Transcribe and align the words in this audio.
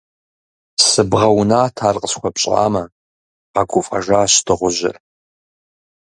Сыбгъэунат, 0.87 1.75
ар 1.87 1.95
къысхуэпщӀамэ,- 2.01 2.83
къэгуфӀэжащ 3.53 4.33
дыгъужьыр. 4.45 4.95